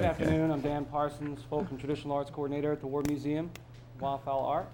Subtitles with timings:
[0.00, 0.50] Good afternoon.
[0.50, 3.50] I'm Dan Parsons, Folk and Traditional Arts Coordinator at the Ward Museum,
[4.00, 4.66] Wildfowl Art.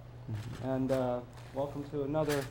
[0.62, 1.18] And uh,
[1.52, 2.44] welcome to another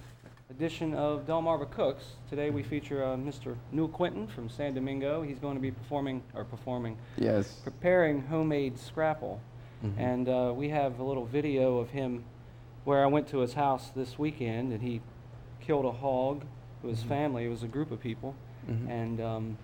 [0.49, 2.03] edition of Delmarva Cooks.
[2.29, 3.55] Today we feature uh, Mr.
[3.71, 5.21] Newell Quinton from San Domingo.
[5.21, 7.48] He's going to be performing, or performing, Yes.
[7.63, 9.39] preparing homemade scrapple.
[9.81, 9.93] Mhm.
[9.98, 12.26] And uh, we have a little video of him
[12.84, 14.99] where I went to his house this weekend and he
[15.62, 16.43] killed a hog
[16.84, 17.07] with his Mhm.
[17.07, 17.45] family.
[17.45, 18.35] It was a group of people.
[18.70, 18.89] Mhm.
[18.89, 19.57] And um,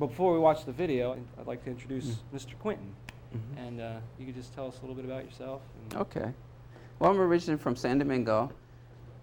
[0.00, 2.16] but before we watch the video, I'd like to introduce Mm.
[2.34, 2.58] Mr.
[2.58, 2.94] Quinton.
[3.34, 3.58] Mhm.
[3.68, 5.60] And uh, you could just tell us a little bit about yourself.
[5.94, 6.32] Okay.
[6.98, 8.50] Well, I'm originally from San Domingo.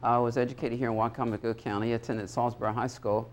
[0.04, 3.28] I was educated here in Wicomico County, attended Salisbury High School,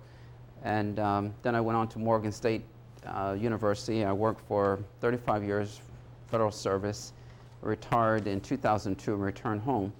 [0.64, 2.64] and um, then I went on to Morgan State
[3.06, 4.04] uh, University.
[4.04, 5.82] I worked for 35 years
[6.28, 7.12] federal service,
[7.60, 9.92] retired in 2002 and returned home.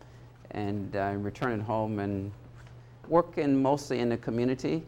[0.53, 2.33] And I returned home and
[3.09, 4.83] working mostly in the community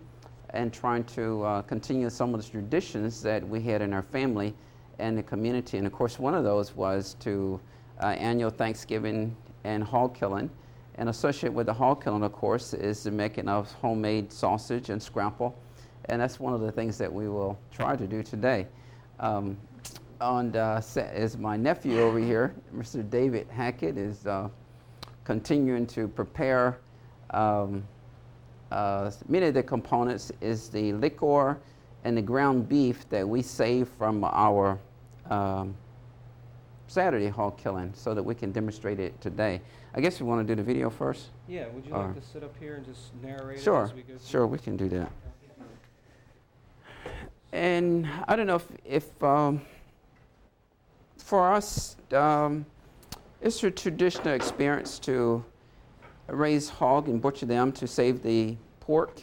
[0.56, 4.54] and trying to uh, continue some of the traditions that we had in our family
[4.98, 5.76] and the community.
[5.78, 7.60] And of course, one of those was to
[8.00, 10.50] uh, annual Thanksgiving and hog killing.
[10.98, 15.02] And associated with the hog killing, of course, is the making of homemade sausage and
[15.02, 15.54] scrapple.
[16.06, 18.66] And that's one of the things that we will try to do today.
[19.20, 19.58] Um,
[20.20, 23.08] on uh, is my nephew over here, Mr.
[23.08, 24.48] David Hackett, is uh,
[25.24, 26.78] continuing to prepare
[27.30, 27.86] um,
[28.76, 31.58] uh, many of the components is the liquor
[32.04, 34.78] and the ground beef that we save from our
[35.30, 35.74] um,
[36.86, 39.62] Saturday hog killing so that we can demonstrate it today.
[39.94, 41.28] I guess we want to do the video first?
[41.48, 44.02] Yeah, would you Or- like to sit up here and just narrate Sure, as we
[44.02, 44.28] go through?
[44.28, 45.10] sure, we can do that.
[47.52, 49.62] And I don't know if, if um,
[51.16, 52.66] for us, um,
[53.40, 55.42] it's a traditional experience to
[56.26, 59.20] raise hog and butcher them to save the pork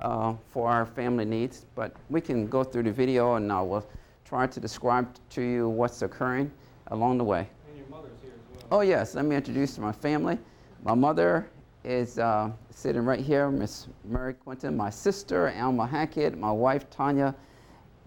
[0.00, 1.66] uh, for our family needs.
[1.74, 3.86] But we can go through the video and I will
[4.24, 6.50] try to describe to you what's occurring
[6.88, 7.48] along the way.
[7.68, 8.78] And your mother's here as well.
[8.78, 9.14] Oh, yes.
[9.14, 10.38] Let me introduce my family.
[10.84, 11.48] My mother
[11.82, 14.76] is uh, sitting right here, Miss Mary Quinton.
[14.76, 16.36] My sister, Alma Hackett.
[16.38, 17.34] My wife, Tanya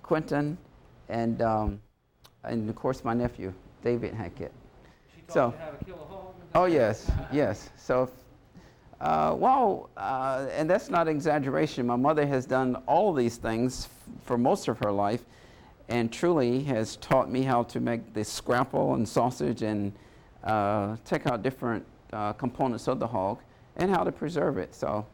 [0.04, 0.58] Quinton.
[1.10, 1.81] And, um,
[2.44, 4.52] and of course, my nephew, David Hackett.
[5.16, 6.34] She taught so- you how to kill a hog?
[6.56, 7.72] Oh, yes, yes.
[7.78, 8.12] So,
[9.03, 11.86] uh, well, uh, and that's not exaggeration.
[11.86, 13.90] My mother has done all these things
[14.24, 15.25] for most of her life
[15.90, 19.92] and truly has taught me how to make the scrapple and sausage and
[20.46, 23.40] uh, take out different uh, components of the hog
[23.75, 24.74] and how to preserve it.
[24.74, 25.06] So,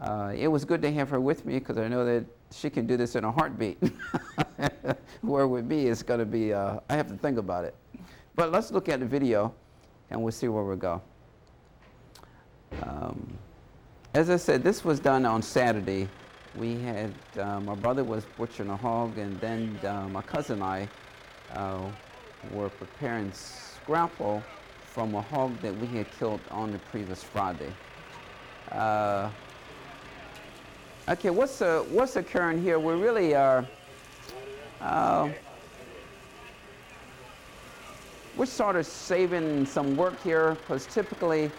[0.00, 2.86] uh, it was good to have her with me because I know that she can
[2.86, 3.82] do this in a heartbeat.
[5.22, 7.74] Where with me, it's going to be, uh, I have to think about it.
[8.36, 9.52] But let's look at the video
[10.10, 11.02] and we'll see where we go.
[12.82, 13.38] Um,
[14.14, 16.08] as I said, this was done on Saturday.
[16.54, 20.64] We had, uh, my brother was butchering a hog, and then uh, my cousin and
[20.64, 20.88] I
[21.54, 21.90] uh,
[22.52, 24.42] were preparing scrapple
[24.84, 27.72] from a hog that we had killed on the previous Friday.
[28.70, 29.30] Uh,
[31.08, 32.78] okay, what's, uh, what's occurring here?
[32.78, 33.66] We really are.
[34.80, 35.30] Uh,
[38.36, 41.50] we're sort of saving some work here because typically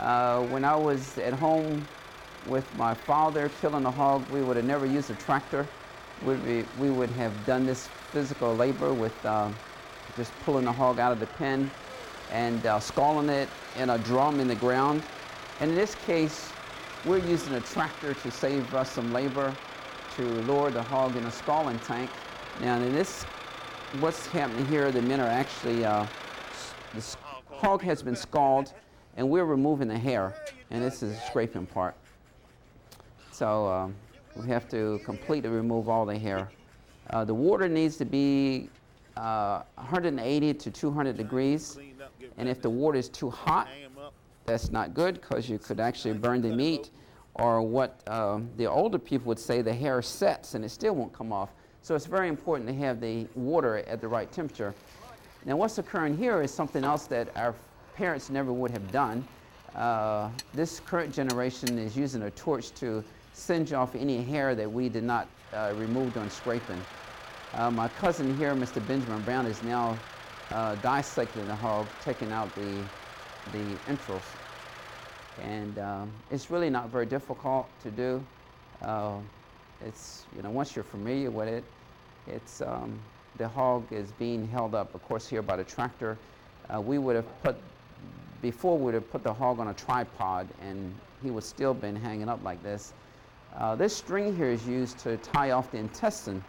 [0.00, 1.86] uh, when I was at home
[2.46, 5.66] with my father killing a hog, we would have never used a tractor.
[6.24, 9.50] We'd be, we would have done this physical labor with uh,
[10.16, 11.70] just pulling the hog out of the pen
[12.32, 12.80] and uh,
[13.28, 15.02] it in a drum in the ground.
[15.60, 16.50] And in this case,
[17.04, 19.54] we're using a tractor to save us some labor
[20.16, 22.10] to lower the hog in a scalding tank.
[22.60, 23.24] Now, in this
[24.00, 26.06] what's happening here, the men are actually, uh,
[26.94, 27.16] the
[27.50, 28.72] hog has been scalded,
[29.20, 30.34] and we're removing the hair,
[30.70, 31.94] and this is the scraping part.
[33.32, 33.94] So um,
[34.34, 36.50] we have to completely remove all the hair.
[37.10, 38.70] Uh, the water needs to be
[39.18, 41.76] uh, 180 to 200 degrees,
[42.38, 43.68] and if the water is too hot,
[44.46, 46.88] that's not good because you could actually burn the meat,
[47.34, 51.12] or what um, the older people would say, the hair sets and it still won't
[51.12, 51.50] come off.
[51.82, 54.74] So it's very important to have the water at the right temperature.
[55.44, 57.54] Now, what's occurring here is something else that our
[58.00, 59.22] parents never would have done.
[59.76, 63.04] Uh, this current generation is using a torch to
[63.34, 66.80] singe off any hair that we did not uh, remove during scraping.
[67.52, 68.80] Uh, my cousin here, Mr.
[68.88, 69.98] Benjamin Brown, is now
[70.50, 72.82] uh, dissecting the hog, taking out the,
[73.52, 74.22] the entrails.
[75.42, 78.24] And um, it's really not very difficult to do.
[78.80, 79.18] Uh,
[79.84, 81.64] it's, you know, once you're familiar with it,
[82.26, 82.98] it's, um,
[83.36, 86.16] the hog is being held up, of course, here by the tractor.
[86.74, 87.56] Uh, we would have put,
[88.42, 91.96] before we would have put the hog on a tripod and he would still been
[91.96, 92.92] hanging up like this.
[93.56, 96.42] Uh, this string here is used to tie off the intestine.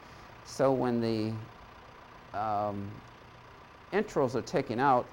[0.46, 2.90] So when the um,
[3.92, 5.06] entrails are taken out,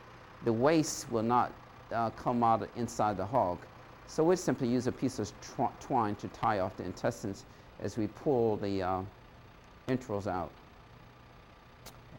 [0.45, 1.53] the waste will not
[1.93, 3.59] uh, come out inside the hog.
[4.07, 7.45] So we simply use a piece of tw- twine to tie off the intestines
[7.81, 9.01] as we pull the uh,
[9.89, 10.51] entrails out.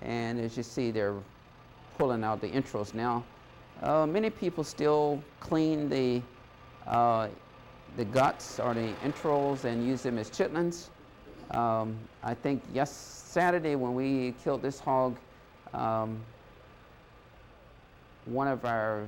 [0.02, 1.16] And as you see, they're
[1.98, 3.24] pulling out the entrails now.
[3.82, 6.22] Uh, many people still clean the,
[6.86, 7.30] uh,
[7.96, 10.90] the guts or the entrails and use them as chitlins.
[11.52, 15.18] Um, I think yes, Saturday when we killed this hog,
[15.74, 16.20] um,
[18.26, 19.08] one of our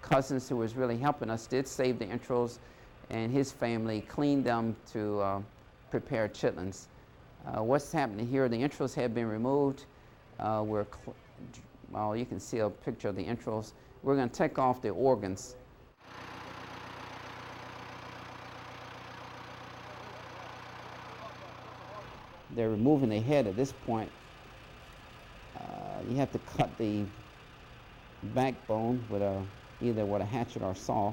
[0.00, 2.58] cousins who was really helping us did save the entrails,
[3.10, 5.40] and his family cleaned them to uh,
[5.90, 6.86] prepare chitlins.
[7.46, 8.48] Uh, what's happening here?
[8.48, 9.84] The entrails have been removed.
[10.40, 10.86] Uh, we're
[11.90, 13.74] well, you can see a picture of the entrails.
[14.06, 15.56] We're going to take off the organs.
[22.54, 24.08] They're removing the head at this point.
[25.58, 25.62] Uh,
[26.08, 27.02] you have to cut the
[28.22, 29.42] backbone with a
[29.80, 31.12] either with a hatchet or saw.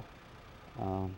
[0.79, 1.17] Um,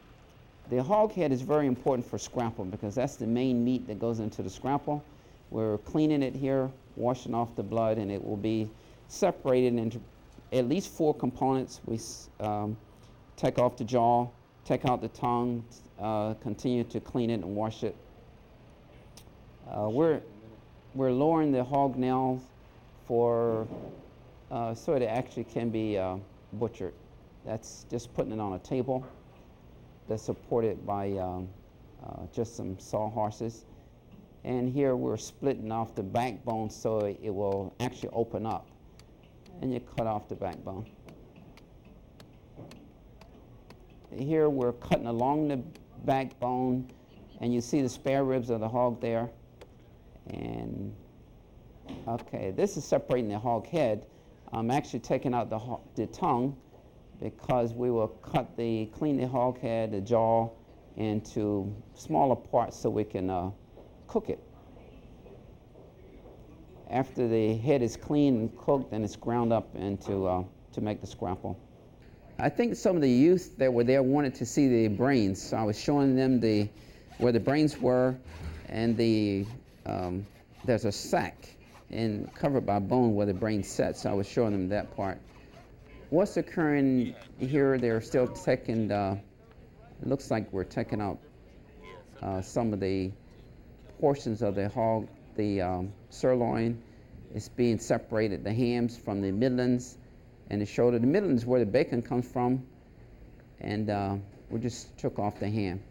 [0.70, 4.22] the hog head is very important for scrapple because that's the main meat that goes
[4.22, 5.04] into the scrapple.
[5.50, 8.70] We're cleaning it here, washing off the blood, and it will be
[9.10, 10.00] separated into
[10.56, 11.82] at least four components.
[11.86, 12.00] We
[12.40, 12.78] um,
[13.36, 14.28] take off the jaw,
[14.64, 15.66] take out the tongue,
[16.00, 17.96] uh, continue to clean it and wash it.
[19.70, 20.22] Uh, we're,
[20.94, 22.42] we're lowering the hog nails
[23.08, 23.68] for
[24.52, 26.16] uh, so it actually can be uh,
[26.54, 26.94] butchered.
[27.46, 29.06] That's just putting it on a table
[30.08, 31.50] that's supported by um,
[32.06, 33.66] uh, just some sawhorses.
[34.44, 38.68] And here we're splitting off the backbone so it will actually open up.
[39.62, 40.86] And you cut off the backbone.
[44.18, 45.58] Here we're cutting along the
[46.06, 46.90] backbone,
[47.42, 49.30] and you see the spare ribs of the hog there.
[50.28, 50.96] And
[52.08, 54.06] okay, this is separating the hog head.
[54.54, 55.60] I'm actually taking out the,
[55.96, 56.56] the tongue
[57.22, 60.50] because we will cut the, clean the hog head, the jaw,
[60.98, 63.52] into smaller parts so we can uh,
[64.08, 64.42] cook it.
[66.90, 70.44] After the head is cleaned and cooked, and it's ground up into, uh,
[70.74, 71.58] to make the scrapple.
[72.38, 75.58] I think some of the youth that were there wanted to see the brains, so
[75.58, 76.70] I was showing them the,
[77.18, 78.16] where the brains were,
[78.68, 79.46] and the,
[79.86, 80.26] um,
[80.66, 81.56] there's a sack
[81.92, 84.02] and covered by bone where the brain sets.
[84.02, 85.20] So I was showing them that part.
[86.10, 87.78] What's occurring here?
[87.78, 88.92] They're still taking.
[88.92, 89.18] Uh,
[90.02, 91.20] it looks like we're taking out
[92.22, 93.12] uh, some of the
[94.00, 96.82] portions of the hog, the um, sirloin.
[97.34, 99.98] is being separated, the hams from the midlands
[100.50, 101.00] and the shoulder.
[101.00, 102.66] The midlands is where the bacon comes from,
[103.60, 104.16] and uh,
[104.50, 105.82] we just took off the ham.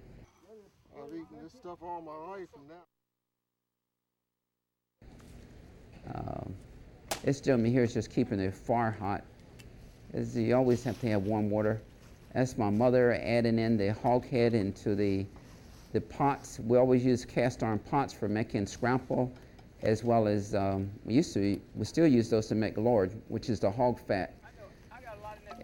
[0.96, 2.85] I've eaten this stuff all my life, and now.
[6.14, 6.55] Um,
[7.25, 9.25] this gentleman here is just keeping the fire hot.
[10.12, 11.80] As you always have to have warm water.
[12.35, 15.25] That's my mother adding in the hog head into the,
[15.92, 16.59] the pots.
[16.59, 19.33] We always use cast iron pots for making scrapple,
[19.85, 23.50] as well as um, we used to, we still use those to make lard, which
[23.50, 24.35] is the hog fat.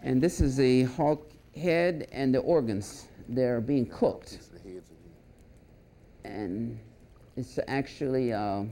[0.03, 1.19] And this is the hog
[1.55, 3.07] head and the organs.
[3.27, 4.39] They're being cooked.
[6.23, 6.79] And
[7.35, 8.63] it's actually uh,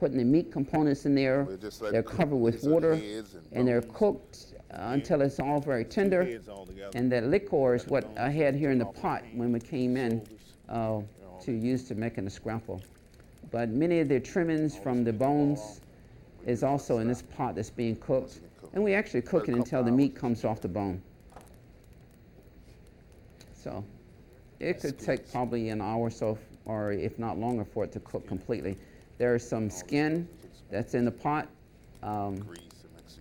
[0.00, 1.46] putting the meat components in there.
[1.46, 5.20] like they're the- covered with these are the water, and and they're cooked uh, until
[5.20, 6.24] it's all very tender.
[6.24, 6.90] Heads all together.
[6.94, 10.22] And that liquor is what I had here in the pot when we came in
[10.68, 11.02] uh,
[11.42, 12.80] to use to making the scrapple.
[13.52, 15.82] But many of the trimmings from the bones
[16.46, 18.40] is also in this pot that's being cooked.
[18.72, 21.02] And we actually cook it until the meat comes off the bone.
[23.54, 23.84] So
[24.58, 28.00] it could take probably an hour or so, or if not longer, for it to
[28.00, 28.76] cook completely.
[29.18, 30.26] There's some skin
[30.70, 31.46] that's in the pot
[32.02, 32.48] um,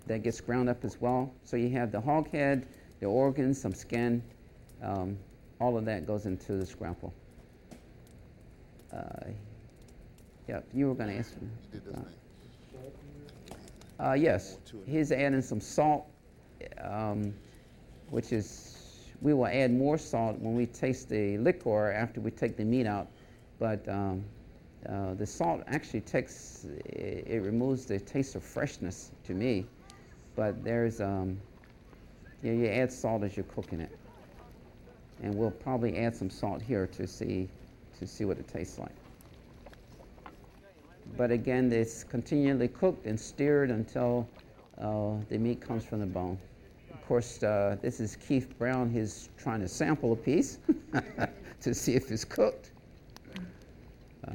[0.07, 1.31] that gets ground up as well.
[1.43, 2.65] So you have the hog head,
[3.01, 4.23] the organs, some skin.
[4.81, 5.17] Um,
[5.59, 7.13] all of that goes into the scrapple.
[8.91, 9.29] Uh,
[10.51, 11.23] yeah, you were going to me.
[11.71, 12.05] You did this thing.
[13.97, 16.07] Uh, yes, he's adding some salt,
[16.81, 17.33] um,
[18.09, 22.57] which is, we will add more salt when we taste the liquor after we take
[22.57, 23.07] the meat out.
[23.59, 24.25] But um,
[24.89, 29.65] uh, the salt actually takes, it, it removes the taste of freshness to me.
[30.35, 31.39] But there's, um,
[32.43, 33.97] yeah, you add salt as you're cooking it.
[35.23, 37.47] And we'll probably add some salt here to see,
[37.99, 38.91] to see what it tastes like.
[41.17, 44.27] But again, it's continually cooked and stirred until
[44.77, 46.37] uh, the meat comes from the bone.
[46.93, 48.89] Of course, uh, this is Keith Brown.
[48.89, 50.59] He's trying to sample a piece
[51.61, 52.71] to see if it's cooked.
[54.27, 54.31] Uh,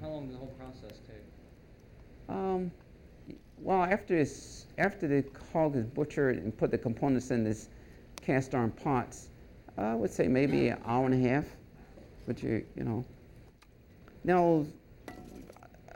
[0.00, 1.24] How long did the whole process take?
[2.28, 2.70] Um,
[3.58, 7.68] well, after it's, after the hog is butchered and put the components in this
[8.22, 9.30] cast iron pots,
[9.78, 11.44] I would say maybe an hour and a half.
[12.26, 13.04] But you, you know.
[14.24, 14.64] Now,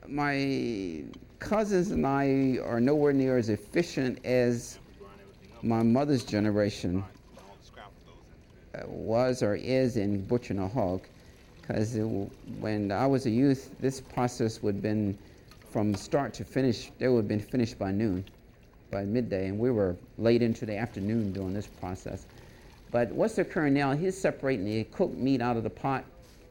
[0.07, 1.05] my
[1.39, 4.79] cousins and I are nowhere near as efficient as
[5.63, 7.05] my mother's generation
[8.87, 11.03] was or is in butchering a hog.
[11.61, 11.97] Because
[12.61, 15.19] when I was a youth, this process would have been
[15.71, 18.25] from start to finish, they would have been finished by noon,
[18.91, 22.27] by midday, and we were late into the afternoon doing this process.
[22.91, 26.05] But what's occurring now, he's separating the cooked meat out of the pot,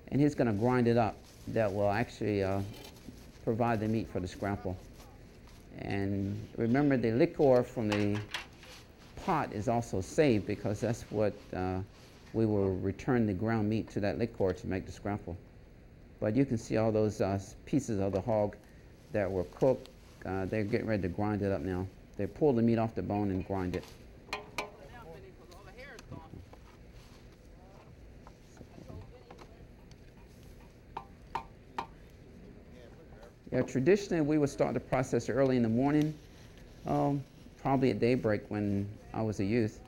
[0.09, 1.15] and he's going to grind it up.
[1.49, 2.61] That will actually uh,
[3.43, 4.77] provide the meat for the scrapple.
[5.79, 8.19] And remember, the liquor from the
[9.25, 11.79] pot is also saved because that's what uh,
[12.33, 15.35] we will return the ground meat to that liquor to make the scrapple.
[16.19, 18.55] But you can see all those uh, pieces of the hog
[19.11, 19.89] that were cooked.
[20.25, 21.87] Uh, they're getting ready to grind it up now.
[22.17, 23.85] They pull the meat off the bone and grind it.
[33.51, 36.13] Yeah, traditionally we would start the process early in the morning,
[36.85, 37.23] um,
[37.61, 39.79] probably at daybreak when I was a youth,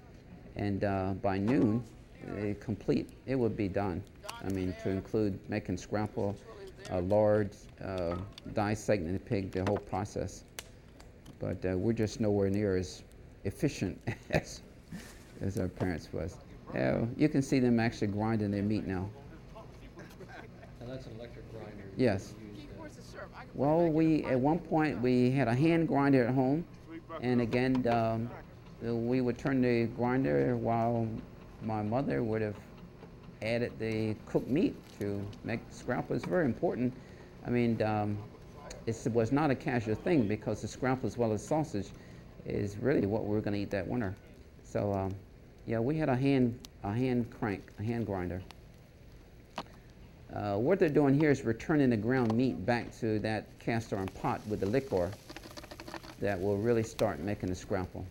[0.55, 1.83] and uh, by noon,
[2.27, 4.01] uh, complete, it would be done.
[4.43, 6.35] I mean, to include making scrapple,
[6.89, 7.51] a lard,
[7.83, 8.15] uh,
[8.53, 10.43] dissecting the pig, the whole process.
[11.39, 13.03] But uh, we're just nowhere near as
[13.43, 13.99] efficient
[14.31, 14.61] as,
[15.41, 16.35] as our parents was.
[16.75, 19.07] Uh, you can see them actually grinding their meat now.
[20.79, 21.83] Now that's an electric grinder.
[21.95, 22.33] Yes.
[23.53, 26.65] Well, we at one point we had a hand grinder at home,
[27.21, 28.29] and again um,
[28.81, 31.07] we would turn the grinder while
[31.61, 32.55] my mother would have
[33.41, 36.17] added the cooked meat to make scrapple.
[36.19, 36.93] Very important.
[37.45, 38.17] I mean, um,
[38.85, 41.89] it was not a casual thing because the scrapple as well as sausage
[42.45, 44.15] is really what we are going to eat that winter.
[44.63, 45.13] So, um,
[45.67, 48.41] yeah, we had a hand a hand crank, a hand grinder.
[50.35, 54.07] Uh, what they're doing here is returning the ground meat back to that cast iron
[54.07, 55.11] pot with the liquor
[56.21, 58.05] that will really start making the scrapple.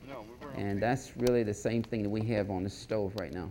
[0.56, 3.50] And that's really the same thing that we have on the stove right now.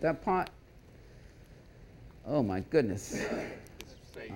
[0.00, 0.50] That pot,
[2.26, 3.26] oh my goodness.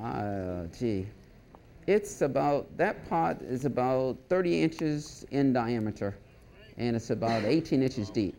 [0.02, 1.06] Uh, gee.
[1.86, 6.14] It's about, that pot is about 30 inches in diameter
[6.76, 8.36] and it's about 18 inches deep.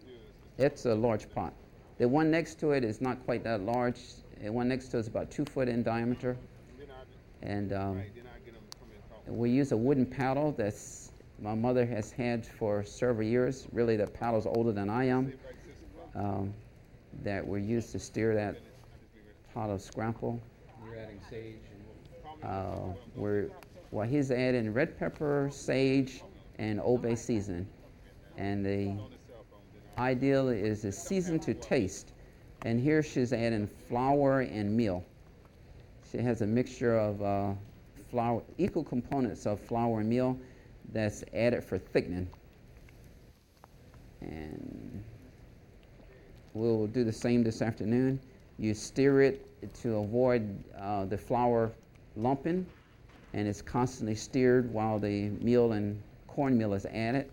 [0.59, 1.53] It's a large pot.
[1.99, 4.01] The one next to it is not quite that large.
[4.43, 6.35] The one next to it is about two foot in diameter.
[7.41, 8.03] And um,
[9.25, 13.67] we use a wooden paddle that's my mother has had for several years.
[13.71, 15.31] Really, the paddle's older than I am.
[16.13, 16.53] Um,
[17.23, 18.57] that we use to steer that
[19.53, 20.41] pot of scrapple.
[20.85, 23.49] You're adding sage and Uh, we're,
[23.91, 26.21] well, he's adding red pepper, sage,
[26.57, 27.67] and Old Bay seasoning.
[28.37, 28.97] And the
[30.00, 32.13] ideal is the season to taste.
[32.63, 35.03] And here she's adding flour and meal.
[36.12, 37.53] She has a mixture of uh,
[38.10, 40.38] flour, equal components of flour and meal
[40.91, 42.27] that's added for thickening.
[44.22, 45.03] And
[46.53, 48.20] we'll do the same this afternoon.
[48.58, 51.72] You stir it to avoid uh, the flour
[52.18, 52.65] lumping,
[53.34, 57.29] and it's constantly stirred while the meal and cornmeal is added.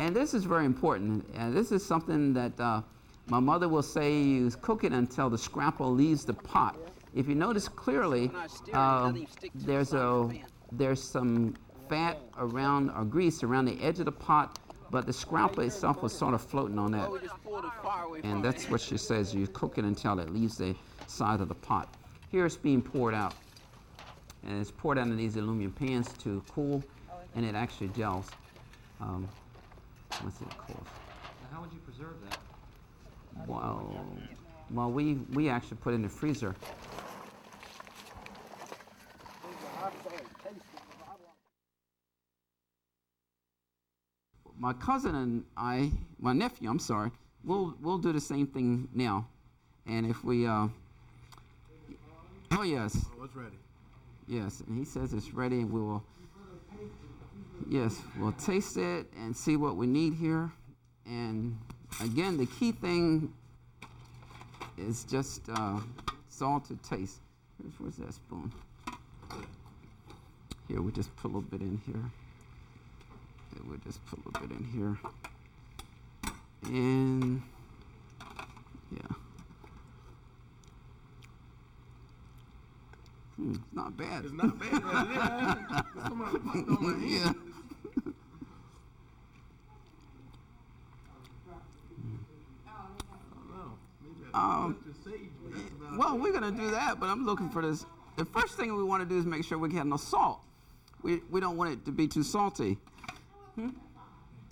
[0.00, 1.26] And this is very important.
[1.34, 2.82] And this is something that uh,
[3.26, 6.76] my mother will say you cook it until the scrapple leaves the pot.
[7.14, 8.30] If you notice clearly,
[8.72, 9.12] uh,
[9.54, 10.28] there's a
[10.72, 11.54] there's some
[11.88, 14.58] fat around or grease around the edge of the pot,
[14.90, 17.08] but the scrapple itself was sort of floating on that.
[18.24, 19.32] And that's what she says.
[19.32, 20.74] You cook it until it leaves the
[21.06, 21.94] side of the pot.
[22.30, 23.34] Here it's being poured out,
[24.44, 26.82] and it's poured out in these aluminum pans to cool,
[27.36, 28.28] and it actually gels.
[29.00, 29.28] Um,
[30.22, 30.86] once it cools.
[31.42, 32.38] Now, how would you preserve that?
[33.46, 34.06] Well,
[34.70, 36.54] well, we we actually put it in the freezer.
[44.58, 45.90] My cousin and I,
[46.20, 47.10] my nephew, I'm sorry,
[47.44, 49.26] we'll we'll do the same thing now,
[49.86, 50.68] and if we, uh,
[52.52, 53.56] oh yes, Oh, it's ready.
[54.28, 56.02] yes, and he says it's ready, and we will.
[57.68, 60.52] Yes, we'll taste it and see what we need here.
[61.06, 61.58] And
[62.02, 63.32] again, the key thing
[64.76, 65.80] is just uh,
[66.28, 67.20] salt to taste.
[67.62, 68.52] Here's, where's that spoon?
[70.68, 72.10] Here, we just put a little bit in here.
[73.66, 74.98] We'll just put a little bit in here.
[76.64, 77.42] And
[78.90, 79.16] yeah.
[83.36, 84.24] Hmm, it's not bad.
[84.24, 84.72] It's not bad.
[85.14, 85.82] yeah.
[86.08, 87.18] Somebody popped on my yeah.
[87.24, 87.36] hand.
[92.66, 92.76] I
[93.34, 93.78] don't know.
[94.02, 95.52] Maybe I Um, touched the sage, but
[96.14, 97.86] that's we're gonna do that, but I'm looking for this.
[98.16, 100.40] The first thing we want to do is make sure we have no salt.
[101.02, 102.78] We we don't want it to be too salty.
[103.56, 103.70] Hmm?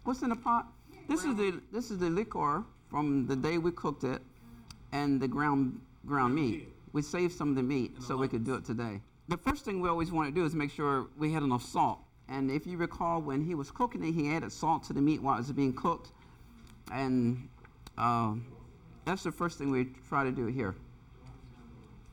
[0.05, 0.67] What's in the pot?
[1.09, 4.21] This is the this is the liquor from the day we cooked it,
[4.93, 6.69] and the ground ground meat.
[6.93, 9.01] We saved some of the meat so we could do it today.
[9.29, 12.01] The first thing we always want to do is make sure we had enough salt.
[12.29, 15.23] And if you recall, when he was cooking it, he added salt to the meat
[15.23, 16.13] while it was being cooked,
[16.93, 17.49] and
[17.99, 18.47] um,
[19.05, 20.75] that's the first thing we try to do here.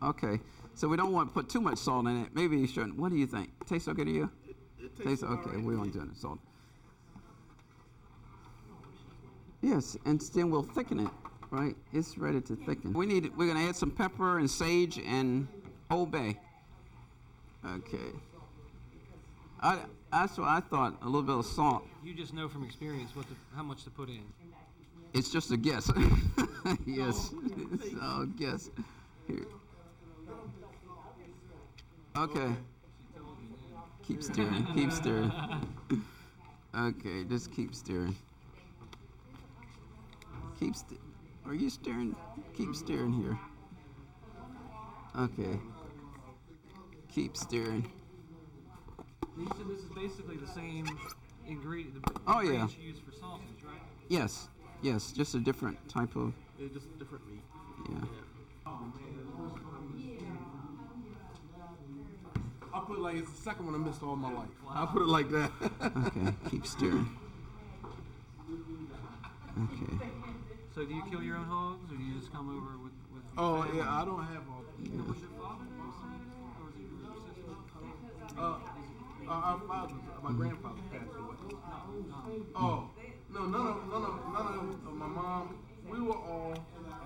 [0.01, 0.39] Okay,
[0.75, 2.29] so we don't want to put too much salt in it.
[2.33, 2.97] Maybe you shouldn't.
[2.97, 3.51] What do you think?
[3.67, 4.29] Tastes okay to you?
[4.47, 5.55] it tastes Tastes okay.
[5.55, 5.63] right.
[5.63, 6.39] We won't do any salt.
[9.61, 11.09] Yes, and then we'll thicken it.
[11.51, 12.93] Right, it's ready to thicken.
[12.93, 13.35] We need.
[13.35, 15.47] We're gonna add some pepper and sage and
[15.89, 16.37] Old Bay.
[17.65, 17.97] Okay.
[19.61, 19.79] I,
[20.11, 20.97] that's what I thought.
[21.01, 21.85] A little bit of salt.
[22.03, 24.23] You just know from experience what to, how much to put in.
[25.13, 25.91] It's just a guess.
[26.85, 27.31] yes.
[27.91, 28.69] so guess.
[29.27, 29.45] Here.
[32.19, 32.53] Okay.
[34.05, 34.67] Keep steering.
[34.73, 35.31] Keep steering.
[36.75, 38.15] okay, just keep steering.
[40.59, 40.99] Keep st-
[41.45, 42.15] Are you steering?
[42.57, 43.39] Keep steering here.
[45.17, 45.59] Okay.
[47.13, 47.89] Keep steering.
[49.57, 50.85] Said this is basically the same
[51.47, 52.03] ingredient.
[52.03, 52.67] The Oh, yeah.
[52.81, 53.79] you use for sausage, right?
[54.09, 54.49] Yes.
[54.81, 57.41] Yes, just a different type of It's just different meat.
[57.89, 58.05] yeah.
[62.79, 64.47] I'll put it like it's the second one I missed all my life.
[64.69, 65.51] I'll put it like that.
[65.83, 67.09] Okay, keep stirring.
[69.59, 70.07] Okay.
[70.73, 72.93] So do you kill your own hogs, or do you just come over with?
[73.11, 73.79] with oh family?
[73.79, 74.63] yeah, I don't have all.
[74.79, 76.07] Was your father also,
[76.55, 78.39] or was it your sister?
[78.39, 78.57] Uh, uh,
[79.27, 81.35] our father, my grandfather passed away.
[82.55, 82.89] Oh,
[83.33, 85.59] no, none of, none of, none of, of my mom.
[85.85, 86.55] We were all,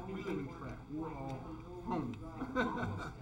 [0.07, 0.77] we live in trap.
[0.93, 1.39] We were all
[1.87, 2.15] home,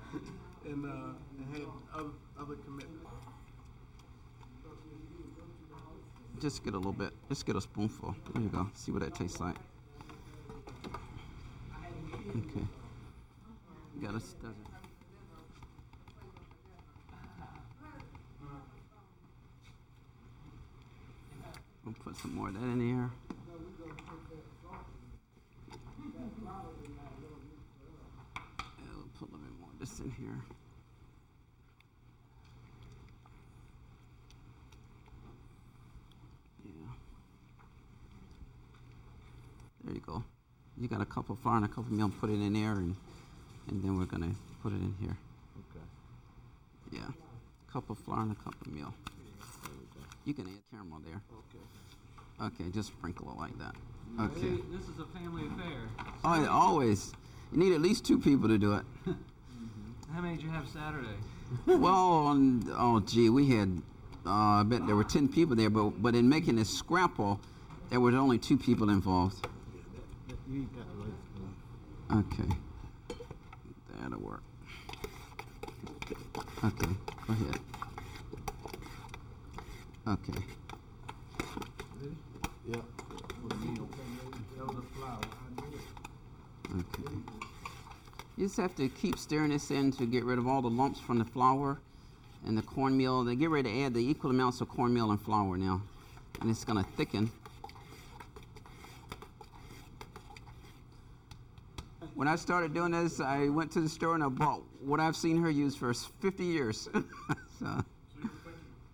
[0.66, 2.10] and uh, and had other,
[2.40, 3.10] other commitments.
[6.42, 7.14] Just get a little bit.
[7.30, 8.16] Just get a spoonful.
[8.34, 8.68] There you go.
[8.74, 9.56] See what that tastes like.
[12.30, 12.66] Okay.
[14.02, 14.56] Gotta stir it.
[21.86, 23.12] We'll put some more of that in here.
[28.80, 30.42] Yeah, we'll put a little bit more of this in here.
[36.64, 36.72] Yeah.
[39.84, 40.24] There you go.
[40.82, 42.12] You got a cup of flour and a cup of milk.
[42.20, 42.96] Put it in there, and
[43.70, 44.32] and then we're gonna
[44.64, 45.16] put it in here.
[45.70, 45.86] Okay.
[46.92, 47.08] Yeah.
[47.72, 48.94] Cup of flour and a cup of milk.
[50.26, 51.22] You can add caramel there.
[52.40, 52.64] Okay.
[52.64, 53.76] Okay, just sprinkle it like that.
[54.18, 54.62] Hey, Okay.
[54.72, 55.82] this is a family affair.
[56.24, 57.14] Oh, yeah, always.
[57.52, 58.84] You need at least two people to do it.
[60.14, 61.16] How many did you have Saturday?
[61.68, 63.84] well, on, oh gee, we had.
[64.26, 67.40] Uh, I bet there were ten people there, but but in making this scrapple,
[67.92, 69.48] there were only two people involved.
[72.12, 72.50] Okay.
[74.02, 74.44] That'll work.
[76.64, 76.94] Okay,
[77.28, 77.60] go ahead.
[80.08, 80.34] Okay.
[86.80, 87.12] Okay.
[88.38, 91.00] You just have to keep stirring this in to get rid of all the lumps
[91.00, 91.80] from the flour
[92.46, 93.24] and the cornmeal.
[93.24, 95.82] They get ready to add the equal amounts of cornmeal and flour now.
[96.42, 97.32] And it's gonna thicken.
[102.22, 105.16] When I started doing this, I went to the store and I bought what I've
[105.16, 106.88] seen her use for 50 years.
[107.60, 107.84] so,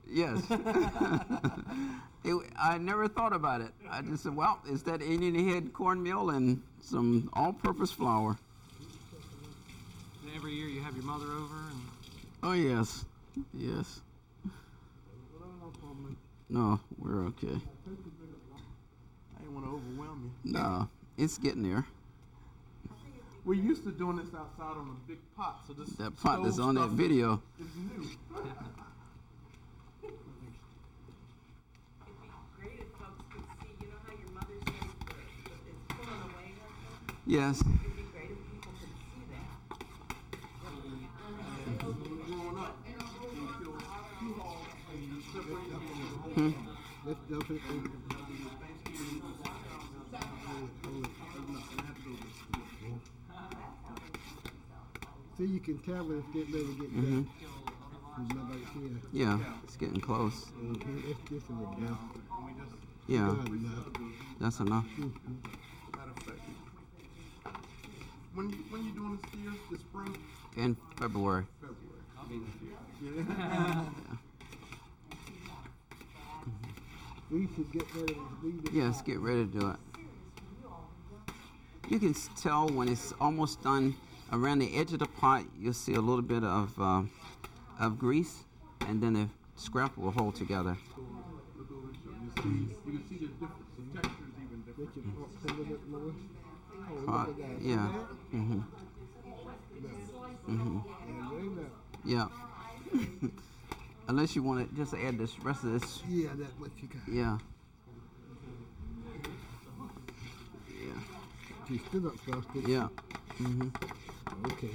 [0.10, 0.42] yes.
[2.24, 3.72] It- I never thought about it.
[3.92, 8.38] I just said, well, it's that Indian head cornmeal and some all-purpose flour.
[10.24, 11.82] And every year you have your mother over, and
[12.44, 13.04] Oh yes,
[13.54, 14.00] yes.
[16.50, 17.48] No, we're okay.
[17.48, 20.54] I didn't want to overwhelm you.
[20.54, 20.88] No,
[21.18, 21.86] it's getting there.
[23.48, 26.60] We're used to doing this outside on a big pot, so this That pot that's
[26.60, 27.42] on that video.
[27.58, 28.04] is new.
[28.04, 28.12] It'd
[30.04, 30.18] be
[32.60, 36.60] great if folks could see, you know how your mother says that it's pulling away
[36.60, 36.76] like
[37.08, 37.16] that?
[37.26, 37.62] Yes.
[37.62, 39.48] It'd be great if people could see that.
[42.28, 43.80] Growing up, you killed
[44.20, 46.52] two hogs and you separated them into whole
[47.06, 47.58] Let's jump in.
[55.38, 57.26] See, you can tell when it's getting ready to get Mhm.
[57.26, 57.28] done.
[58.17, 59.02] There's nobody here.
[59.13, 60.45] Yeah, it's getting close.
[60.60, 61.97] Mhm, It's just in the.
[63.08, 63.45] Yeah, enough.
[64.39, 64.86] that's enough.
[64.97, 66.41] Matter of fact,
[68.34, 70.17] when you when you doing this year, this spring,
[70.56, 71.45] In February.
[71.62, 72.02] February.
[72.17, 72.41] I'll be
[77.30, 78.73] We should get ready to leave it.
[78.73, 79.78] Yes, get ready to do it.
[81.89, 83.95] You can tell when it's almost done.
[84.32, 87.04] Around the edge of the pot, you'll see a little bit of uh,
[87.80, 88.44] of grease,
[88.82, 90.78] and then the scrap will hold together.
[91.58, 92.18] Look over the shoulder.
[92.24, 93.63] You see, you can see the difference.
[93.78, 94.96] The texture is even different.
[94.96, 96.12] Get your pumps a little bit more.
[97.06, 97.62] Pot, that.
[97.62, 97.92] yeah.
[98.34, 98.63] Mhm.
[99.82, 100.52] that?
[100.52, 100.84] Mhm.
[100.86, 102.30] Right now.
[103.24, 103.30] Yeah.
[104.10, 106.02] Unless you want to just add this rest of this.
[106.08, 107.08] Yeah, that's what you got.
[107.08, 107.38] Yeah.
[110.70, 111.00] Yeah.
[111.68, 112.68] She stood up frosted.
[112.68, 112.88] Yeah.
[113.40, 113.72] Mhm.
[114.45, 114.71] Okay.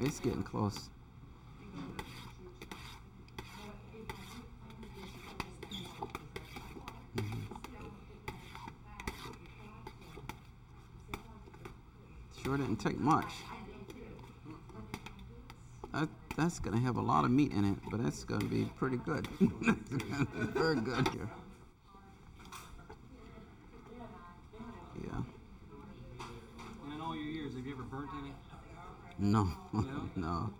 [0.00, 0.88] It's getting close.
[7.16, 7.42] Mm-hmm.
[12.42, 13.32] Sure didn't take much.
[15.92, 18.96] That, that's gonna have a lot of meat in it, but that's gonna be pretty
[18.96, 19.26] good.
[19.40, 21.28] Very good here.
[25.04, 25.22] Yeah.
[26.84, 28.32] And in all your years, have you ever burnt any?
[29.22, 29.82] No, No?
[30.16, 30.50] no,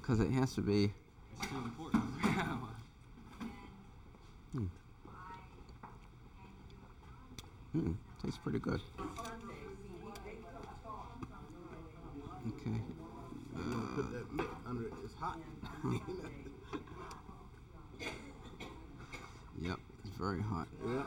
[0.00, 0.92] because it has to be.
[1.36, 2.04] It's still important.
[7.72, 8.80] Hmm, tastes pretty good.
[12.46, 12.80] Okay.
[13.56, 14.92] I'm put that mitt under it.
[15.04, 15.38] It's hot.
[19.60, 20.68] Yep, it's very hot.
[20.86, 21.02] yeah.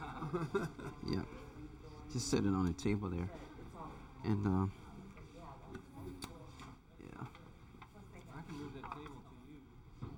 [1.16, 1.26] Yep.
[2.14, 3.30] Just set it on the table there.
[4.26, 4.68] And, uh,
[7.00, 7.26] yeah.
[8.38, 10.10] I can move that table to you.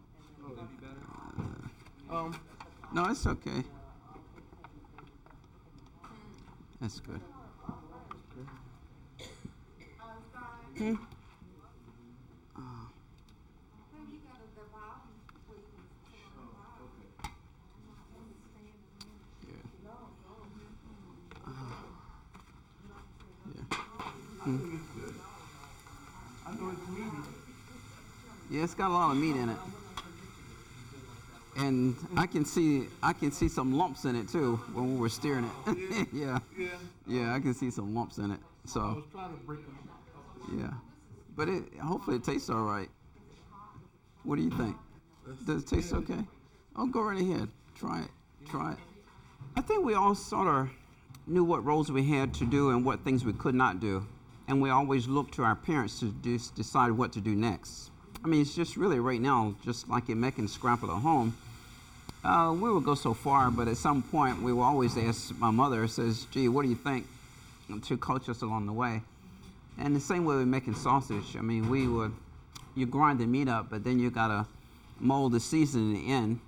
[0.49, 2.15] Would that be better?
[2.15, 2.35] Um.
[3.13, 3.63] It's okay.
[6.81, 7.19] That's good.
[10.79, 10.95] Hmm.
[12.57, 12.89] Ah.
[19.47, 19.53] Yeah.
[21.45, 21.51] Ah.
[23.45, 23.61] Yeah.
[26.47, 27.05] I know it's meaty.
[28.49, 29.57] Yeah, it's got a lot of meat in it.
[31.57, 35.09] And I can see I can see some lumps in it too when we were
[35.09, 36.07] steering it.
[36.11, 36.39] yeah.
[36.57, 36.67] Yeah.
[37.05, 38.39] Yeah, I can see some lumps in it.
[38.65, 40.59] I So was trying to break them.
[40.59, 40.73] yeah.
[41.35, 42.89] But it hopefully it tastes all right.
[44.23, 44.75] What do you think?
[45.45, 46.19] Does it taste okay?
[46.75, 47.49] Oh go right ahead.
[47.75, 48.09] Try it.
[48.49, 48.77] Try it.
[49.55, 50.69] I think we all sort of
[51.27, 54.05] knew what roles we had to do and what things we could not do.
[54.47, 56.11] And we always looked to our parents to
[56.55, 57.91] decide what to do next.
[58.23, 61.35] I mean, it's just really right now, just like in making scrapple at home.
[62.23, 65.51] Uh, we would go so far, but at some point we will always ask my
[65.51, 67.05] mother, says, gee, what do you think?
[67.87, 69.01] To coach us along the way.
[69.77, 71.35] And the same way with making sausage.
[71.35, 72.13] I mean, we would,
[72.75, 74.45] you grind the meat up, but then you gotta
[74.99, 76.39] mold the seasoning in.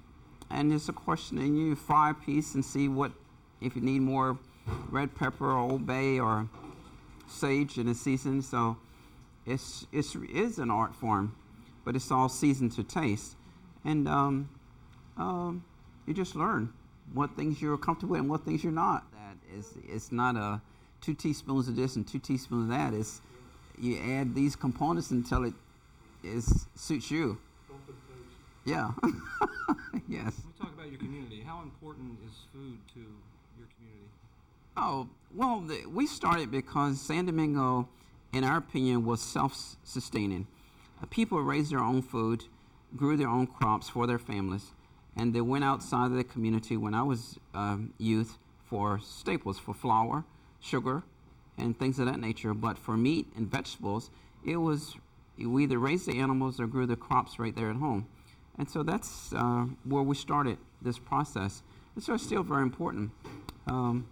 [0.50, 3.12] And it's a question, and you fry a piece and see what,
[3.60, 4.38] if you need more
[4.90, 6.48] red pepper or Old Bay or
[7.28, 8.42] sage in the season.
[8.42, 8.78] So
[9.46, 11.36] it's, it's, it is an art form,
[11.86, 13.36] but it's all seasoned to taste.
[13.86, 14.50] And um,
[15.16, 15.64] um,
[16.06, 16.74] you just learn
[17.14, 19.06] what things you're comfortable with and what things you're not.
[19.14, 20.60] That is, it's not a
[21.00, 22.94] two teaspoons of this and two teaspoons of that.
[22.94, 23.22] It's
[23.80, 25.54] you add these components until it
[26.24, 27.38] is suits you.
[28.66, 28.92] Yeah.
[30.08, 30.24] yes.
[30.24, 31.44] Let me talk about your community.
[31.46, 34.10] How important is food to your community?
[34.76, 37.88] Oh, well, the, we started because San Domingo,
[38.34, 39.76] in our opinion, was self
[41.10, 42.46] people raised their own food,
[42.96, 44.72] grew their own crops for their families,
[45.16, 49.74] and they went outside of the community when I was um, youth for staples, for
[49.74, 50.26] flour,
[50.60, 51.04] sugar,
[51.58, 52.54] and things of that nature.
[52.54, 54.10] But for meat and vegetables,
[54.44, 54.96] it was
[55.38, 58.08] we either raised the animals or grew the crops right there at home.
[58.58, 61.62] And so that's uh, where we started this process.
[61.96, 63.12] And so it's still very important.
[63.68, 64.08] Um,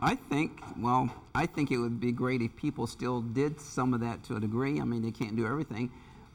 [0.00, 4.00] I think, well, I think it would be great if people still did some of
[4.00, 4.80] that to a degree.
[4.80, 5.90] I mean, they can't do everything,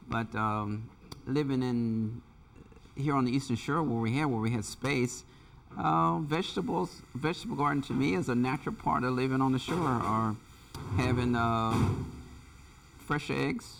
[0.08, 0.90] but um,
[1.26, 2.22] living in
[2.96, 5.24] here on the Eastern Shore, where we had where we had space,
[5.78, 9.78] uh, vegetables, vegetable garden to me is a natural part of living on the shore,
[9.78, 10.36] or
[10.96, 12.12] having um
[12.98, 13.78] fresh eggs,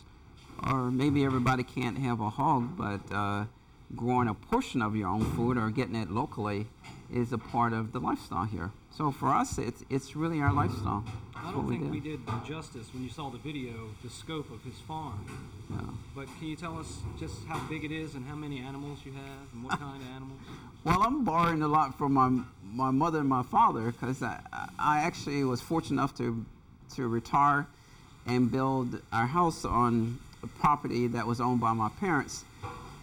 [0.67, 3.45] or maybe everybody can't have a hog, but uh,
[3.97, 6.67] growing a portion of your own food or getting it locally
[7.13, 8.71] is a part of the lifestyle here.
[8.97, 11.05] So for us, it's it's really our lifestyle.
[11.35, 14.51] I don't what we think we did justice when you saw the video, the scope
[14.51, 15.25] of his farm.
[15.71, 15.81] Yeah.
[16.15, 19.13] But can you tell us just how big it is and how many animals you
[19.13, 20.41] have and what kind of animals?
[20.85, 22.29] Well, I'm borrowing a lot from my
[22.73, 24.41] my mother and my father because I,
[24.79, 26.45] I actually was fortunate enough to
[26.97, 27.69] to retire
[28.27, 32.45] and build our house on a property that was owned by my parents.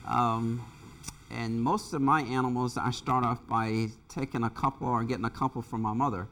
[0.06, 0.62] Um,
[1.32, 5.30] and most of my animals, I start off by taking a couple or getting a
[5.30, 6.28] couple from my mother.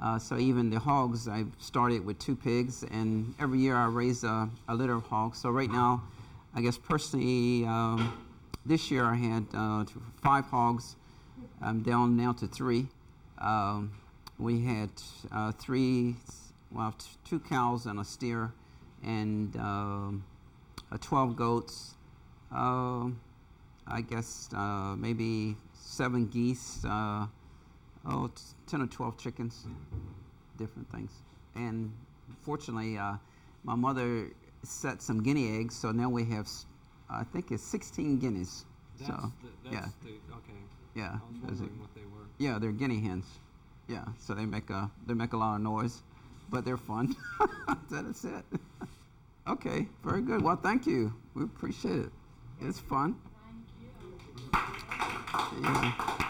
[0.00, 4.24] Uh, so even the hogs, I started with two pigs, and every year I raise
[4.24, 5.38] a, a litter of hogs.
[5.38, 6.02] So right now,
[6.54, 8.18] I guess personally, um,
[8.64, 9.84] this year I had uh,
[10.22, 10.96] five hogs.
[11.60, 12.86] I'm down now to three.
[13.38, 13.92] Um,
[14.38, 14.90] we had
[15.30, 16.16] uh, three,
[16.70, 18.52] well, t- two cows and a steer,
[19.04, 21.94] and uh, 12 goats.
[22.50, 23.20] Um
[23.86, 26.84] I guess uh, maybe seven geese.
[26.84, 27.26] Uh,
[28.06, 29.66] oh, t- 10 or 12 chickens,
[30.56, 31.10] different things.
[31.54, 31.92] And
[32.42, 33.14] fortunately, uh,
[33.64, 34.30] my mother
[34.62, 36.48] set some guinea eggs, so now we have,
[37.10, 38.64] I think it's 16 guineas.
[38.98, 39.32] That's so,
[39.64, 40.58] the, yeah, the, okay.
[40.94, 41.18] yeah.
[41.46, 42.26] I was wondering what they were.
[42.38, 43.26] yeah, they're guinea hens.
[43.88, 46.02] Yeah, so they make a they make a lot of noise,
[46.50, 47.16] but they're fun.
[47.90, 48.44] that is it.
[49.48, 50.40] okay, very good.
[50.40, 51.12] Well, thank you.
[51.34, 52.10] We appreciate it.
[52.60, 53.16] It's fun.
[55.60, 56.21] Yeah.